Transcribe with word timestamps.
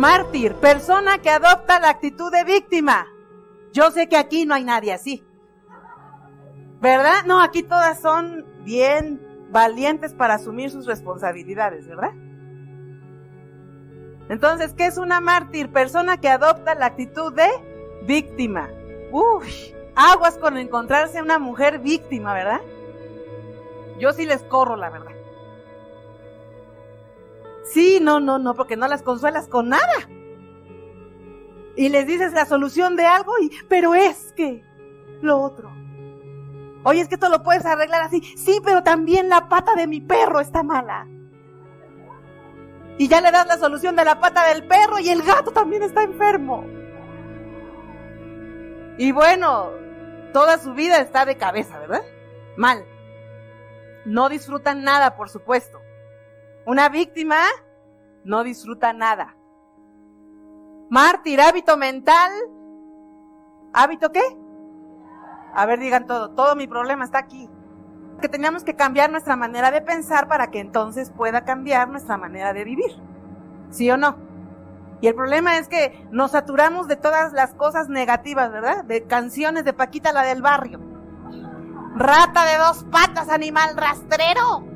Mártir, 0.00 0.54
persona 0.54 1.18
que 1.18 1.28
adopta 1.28 1.78
la 1.78 1.90
actitud 1.90 2.32
de 2.32 2.42
víctima. 2.42 3.06
Yo 3.74 3.90
sé 3.90 4.08
que 4.08 4.16
aquí 4.16 4.46
no 4.46 4.54
hay 4.54 4.64
nadie 4.64 4.94
así. 4.94 5.22
¿Verdad? 6.80 7.26
No, 7.26 7.42
aquí 7.42 7.62
todas 7.62 8.00
son 8.00 8.46
bien 8.64 9.20
valientes 9.50 10.14
para 10.14 10.36
asumir 10.36 10.70
sus 10.70 10.86
responsabilidades, 10.86 11.86
¿verdad? 11.86 12.12
Entonces, 14.30 14.72
¿qué 14.72 14.86
es 14.86 14.96
una 14.96 15.20
mártir? 15.20 15.70
Persona 15.70 16.16
que 16.16 16.30
adopta 16.30 16.74
la 16.74 16.86
actitud 16.86 17.34
de 17.34 17.50
víctima. 18.04 18.70
Uf, 19.12 19.44
aguas 19.94 20.38
con 20.38 20.56
encontrarse 20.56 21.20
una 21.20 21.38
mujer 21.38 21.78
víctima, 21.78 22.32
¿verdad? 22.32 22.62
Yo 23.98 24.14
sí 24.14 24.24
les 24.24 24.42
corro, 24.44 24.76
la 24.76 24.88
verdad. 24.88 25.12
Sí, 27.72 27.98
no, 28.00 28.18
no, 28.20 28.38
no, 28.38 28.54
porque 28.54 28.76
no 28.76 28.88
las 28.88 29.02
consuelas 29.02 29.46
con 29.48 29.68
nada. 29.68 30.08
Y 31.76 31.88
les 31.88 32.06
dices 32.06 32.32
la 32.32 32.46
solución 32.46 32.96
de 32.96 33.06
algo 33.06 33.32
y, 33.40 33.50
pero 33.68 33.94
es 33.94 34.32
que 34.34 34.64
lo 35.22 35.40
otro. 35.40 35.70
Oye, 36.82 37.00
es 37.00 37.08
que 37.08 37.14
esto 37.14 37.28
lo 37.28 37.42
puedes 37.42 37.64
arreglar 37.64 38.02
así. 38.02 38.22
Sí, 38.36 38.60
pero 38.64 38.82
también 38.82 39.28
la 39.28 39.48
pata 39.48 39.74
de 39.74 39.86
mi 39.86 40.00
perro 40.00 40.40
está 40.40 40.62
mala. 40.62 41.06
Y 42.98 43.08
ya 43.08 43.20
le 43.20 43.30
das 43.30 43.46
la 43.46 43.56
solución 43.56 43.96
de 43.96 44.04
la 44.04 44.18
pata 44.18 44.46
del 44.48 44.66
perro 44.66 44.98
y 44.98 45.08
el 45.08 45.22
gato 45.22 45.52
también 45.52 45.82
está 45.82 46.02
enfermo. 46.02 46.64
Y 48.98 49.12
bueno, 49.12 49.70
toda 50.32 50.58
su 50.58 50.74
vida 50.74 50.98
está 50.98 51.24
de 51.24 51.36
cabeza, 51.36 51.78
¿verdad? 51.78 52.02
Mal. 52.56 52.84
No 54.04 54.28
disfrutan 54.28 54.82
nada, 54.82 55.16
por 55.16 55.30
supuesto. 55.30 55.80
Una 56.70 56.88
víctima 56.88 57.34
no 58.22 58.44
disfruta 58.44 58.92
nada. 58.92 59.34
Mártir, 60.88 61.40
hábito 61.40 61.76
mental. 61.76 62.30
¿Hábito 63.72 64.12
qué? 64.12 64.22
A 65.52 65.66
ver, 65.66 65.80
digan 65.80 66.06
todo. 66.06 66.30
Todo 66.30 66.54
mi 66.54 66.68
problema 66.68 67.04
está 67.04 67.18
aquí 67.18 67.50
que 68.20 68.28
teníamos 68.28 68.62
que 68.62 68.76
cambiar 68.76 69.10
nuestra 69.10 69.34
manera 69.34 69.72
de 69.72 69.80
pensar 69.82 70.28
para 70.28 70.52
que 70.52 70.60
entonces 70.60 71.10
pueda 71.10 71.44
cambiar 71.44 71.88
nuestra 71.88 72.16
manera 72.16 72.52
de 72.52 72.62
vivir. 72.62 72.92
¿Sí 73.70 73.90
o 73.90 73.96
no? 73.96 74.14
Y 75.00 75.08
el 75.08 75.16
problema 75.16 75.58
es 75.58 75.66
que 75.66 76.06
nos 76.12 76.30
saturamos 76.30 76.86
de 76.86 76.94
todas 76.94 77.32
las 77.32 77.52
cosas 77.52 77.88
negativas, 77.88 78.52
¿verdad? 78.52 78.84
De 78.84 79.08
canciones 79.08 79.64
de 79.64 79.72
Paquita 79.72 80.12
la 80.12 80.22
del 80.22 80.40
barrio. 80.40 80.78
Rata 81.96 82.44
de 82.44 82.58
dos 82.58 82.84
patas, 82.92 83.28
animal 83.28 83.76
rastrero. 83.76 84.69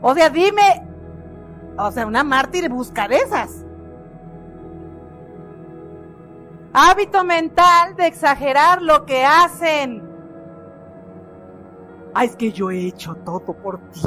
O 0.00 0.14
sea, 0.14 0.30
dime, 0.30 0.86
o 1.78 1.90
sea, 1.90 2.06
una 2.06 2.24
mártir 2.24 2.68
busca 2.68 3.08
de 3.08 3.16
esas. 3.16 3.64
Hábito 6.72 7.24
mental 7.24 7.96
de 7.96 8.06
exagerar 8.06 8.82
lo 8.82 9.06
que 9.06 9.24
hacen. 9.24 10.02
Ah, 12.14 12.24
es 12.24 12.36
que 12.36 12.52
yo 12.52 12.70
he 12.70 12.86
hecho 12.86 13.14
todo 13.14 13.54
por 13.54 13.78
ti. 13.90 14.02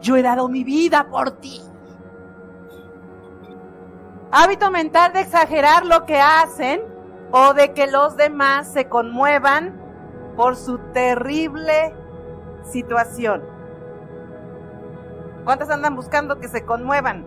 Yo 0.00 0.16
he 0.16 0.22
dado 0.22 0.48
mi 0.48 0.64
vida 0.64 1.08
por 1.08 1.32
ti. 1.32 1.62
Hábito 4.30 4.70
mental 4.70 5.12
de 5.12 5.20
exagerar 5.20 5.84
lo 5.84 6.06
que 6.06 6.20
hacen 6.20 6.82
o 7.30 7.54
de 7.54 7.72
que 7.72 7.86
los 7.86 8.16
demás 8.16 8.72
se 8.72 8.88
conmuevan 8.88 9.80
por 10.36 10.56
su 10.56 10.78
terrible 10.92 11.94
situación. 12.64 13.42
¿Cuántas 15.44 15.70
andan 15.70 15.96
buscando 15.96 16.38
que 16.38 16.48
se 16.48 16.64
conmuevan? 16.64 17.26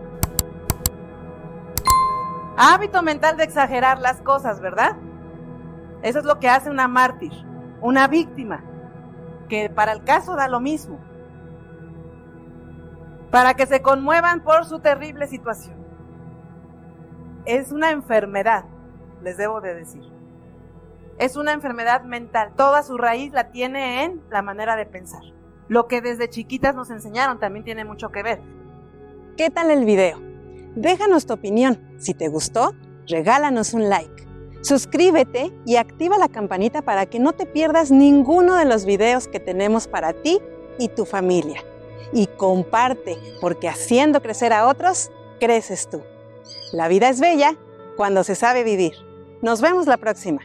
Hábito 2.56 3.02
mental 3.02 3.36
de 3.36 3.44
exagerar 3.44 3.98
las 4.00 4.22
cosas, 4.22 4.60
¿verdad? 4.60 4.96
Eso 6.02 6.20
es 6.20 6.24
lo 6.24 6.38
que 6.38 6.48
hace 6.48 6.70
una 6.70 6.88
mártir 6.88 7.32
una 7.80 8.08
víctima, 8.08 8.64
que 9.48 9.70
para 9.70 9.92
el 9.92 10.04
caso 10.04 10.34
da 10.34 10.48
lo 10.48 10.60
mismo, 10.60 10.98
para 13.30 13.54
que 13.54 13.66
se 13.66 13.82
conmuevan 13.82 14.40
por 14.40 14.64
su 14.64 14.80
terrible 14.80 15.26
situación. 15.26 15.76
Es 17.44 17.70
una 17.70 17.90
enfermedad, 17.90 18.64
les 19.22 19.36
debo 19.36 19.60
de 19.60 19.74
decir. 19.74 20.02
Es 21.18 21.36
una 21.36 21.52
enfermedad 21.52 22.02
mental. 22.02 22.52
Toda 22.56 22.82
su 22.82 22.98
raíz 22.98 23.32
la 23.32 23.50
tiene 23.50 24.04
en 24.04 24.20
la 24.30 24.42
manera 24.42 24.76
de 24.76 24.84
pensar. 24.84 25.22
Lo 25.68 25.88
que 25.88 26.00
desde 26.00 26.30
chiquitas 26.30 26.74
nos 26.74 26.90
enseñaron 26.90 27.40
también 27.40 27.64
tiene 27.64 27.84
mucho 27.84 28.10
que 28.10 28.22
ver. 28.22 28.40
¿Qué 29.36 29.50
tal 29.50 29.70
el 29.70 29.84
video? 29.84 30.20
Déjanos 30.76 31.26
tu 31.26 31.34
opinión. 31.34 31.80
Si 31.98 32.14
te 32.14 32.28
gustó, 32.28 32.74
regálanos 33.08 33.74
un 33.74 33.88
like. 33.88 34.26
Suscríbete 34.62 35.52
y 35.64 35.76
activa 35.76 36.18
la 36.18 36.28
campanita 36.28 36.82
para 36.82 37.06
que 37.06 37.18
no 37.18 37.32
te 37.32 37.46
pierdas 37.46 37.90
ninguno 37.90 38.56
de 38.56 38.64
los 38.64 38.84
videos 38.84 39.28
que 39.28 39.40
tenemos 39.40 39.88
para 39.88 40.12
ti 40.12 40.40
y 40.78 40.88
tu 40.88 41.04
familia. 41.04 41.62
Y 42.12 42.26
comparte, 42.26 43.16
porque 43.40 43.68
haciendo 43.68 44.22
crecer 44.22 44.52
a 44.52 44.66
otros, 44.68 45.10
creces 45.40 45.88
tú. 45.88 46.02
La 46.72 46.88
vida 46.88 47.08
es 47.08 47.20
bella 47.20 47.56
cuando 47.96 48.24
se 48.24 48.34
sabe 48.34 48.62
vivir. 48.62 48.94
Nos 49.42 49.60
vemos 49.60 49.86
la 49.86 49.96
próxima. 49.96 50.42